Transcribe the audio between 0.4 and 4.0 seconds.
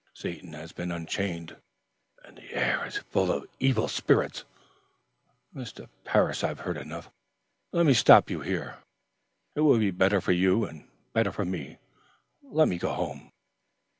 has been unchained, and the air is full of evil